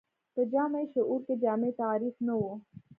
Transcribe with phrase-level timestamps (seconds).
[0.33, 2.43] په جمعي شعور کې جامع تعریف نه و